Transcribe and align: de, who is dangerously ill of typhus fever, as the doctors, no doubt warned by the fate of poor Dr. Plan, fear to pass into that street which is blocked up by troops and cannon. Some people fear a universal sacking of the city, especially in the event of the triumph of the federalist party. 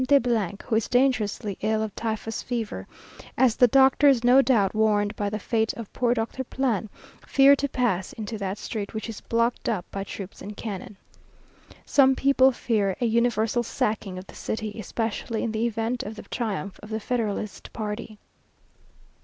de, 0.07 0.57
who 0.65 0.73
is 0.75 0.87
dangerously 0.87 1.59
ill 1.61 1.83
of 1.83 1.93
typhus 1.95 2.41
fever, 2.41 2.87
as 3.37 3.55
the 3.55 3.67
doctors, 3.67 4.23
no 4.23 4.41
doubt 4.41 4.73
warned 4.73 5.15
by 5.15 5.29
the 5.29 5.37
fate 5.37 5.73
of 5.73 5.93
poor 5.93 6.15
Dr. 6.15 6.43
Plan, 6.43 6.89
fear 7.27 7.55
to 7.57 7.69
pass 7.69 8.11
into 8.13 8.35
that 8.39 8.57
street 8.57 8.95
which 8.95 9.07
is 9.07 9.21
blocked 9.21 9.69
up 9.69 9.85
by 9.91 10.03
troops 10.03 10.41
and 10.41 10.57
cannon. 10.57 10.97
Some 11.85 12.15
people 12.15 12.51
fear 12.51 12.97
a 12.99 13.05
universal 13.05 13.61
sacking 13.61 14.17
of 14.17 14.25
the 14.25 14.33
city, 14.33 14.79
especially 14.79 15.43
in 15.43 15.51
the 15.51 15.67
event 15.67 16.01
of 16.01 16.15
the 16.15 16.23
triumph 16.23 16.79
of 16.81 16.89
the 16.89 16.99
federalist 16.99 17.71
party. 17.71 18.17